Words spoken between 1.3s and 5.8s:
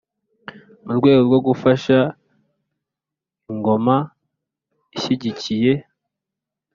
gufasha ingoma ishyigikiye